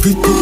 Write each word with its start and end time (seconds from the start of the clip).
Plutôt 0.00 0.39